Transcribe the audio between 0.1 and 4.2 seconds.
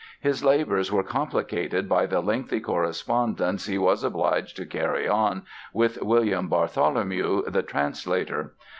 His labours were complicated by the lengthy correspondence he was